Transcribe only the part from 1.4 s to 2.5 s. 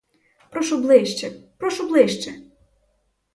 прошу ближче!